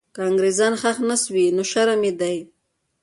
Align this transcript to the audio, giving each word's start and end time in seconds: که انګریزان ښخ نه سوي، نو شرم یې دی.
که 0.13 0.19
انګریزان 0.29 0.73
ښخ 0.81 0.97
نه 1.09 1.15
سوي، 1.23 1.45
نو 1.55 1.63
شرم 1.71 2.01
یې 2.07 2.13
دی. 2.19 2.37